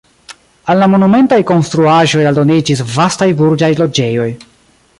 Al 0.73 0.79
la 0.83 0.87
monumentaj 0.93 1.37
konstruaĵoj 1.51 2.25
aldoniĝis 2.31 2.81
vastaj 2.95 3.29
burĝaj 3.43 3.71
loĝejoj. 3.83 4.29